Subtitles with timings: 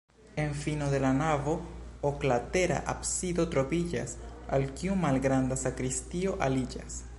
[0.35, 1.53] En fino de la navo
[2.11, 4.17] oklatera absido troviĝas,
[4.57, 7.01] al kiu malgranda sakristio aliĝas.